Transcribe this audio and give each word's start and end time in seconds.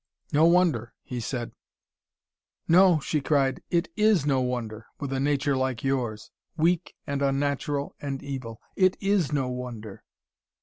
"No 0.33 0.45
wonder," 0.45 0.95
he 1.03 1.19
said. 1.19 1.51
"No," 2.67 2.99
she 3.01 3.21
cried. 3.21 3.61
"It 3.69 3.87
IS 3.95 4.25
no 4.25 4.41
wonder, 4.41 4.87
with 4.99 5.13
a 5.13 5.19
nature 5.19 5.55
like 5.55 5.83
yours: 5.83 6.31
weak 6.57 6.95
and 7.05 7.21
unnatural 7.21 7.93
and 8.01 8.23
evil. 8.23 8.59
It 8.75 8.97
IS 8.99 9.31
no 9.31 9.47
wonder." 9.49 10.01